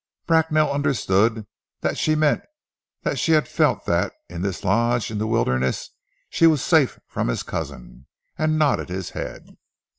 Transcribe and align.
Bracknell 0.25 0.71
understood 0.73 1.45
that 1.81 1.95
she 1.95 2.15
meant 2.15 2.41
that 3.03 3.19
she 3.19 3.33
had 3.33 3.47
felt 3.47 3.85
that 3.85 4.11
in 4.29 4.41
this 4.41 4.63
lodge 4.63 5.11
in 5.11 5.19
the 5.19 5.27
wilderness 5.27 5.91
she 6.27 6.47
was 6.47 6.63
safe 6.63 6.99
from 7.05 7.27
his 7.27 7.43
cousin, 7.43 8.07
and 8.35 8.57
nodded 8.57 8.89
his 8.89 9.11
head. 9.11 9.57